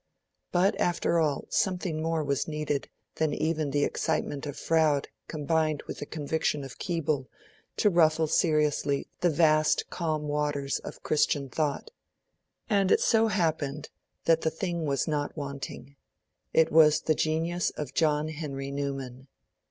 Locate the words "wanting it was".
15.37-17.01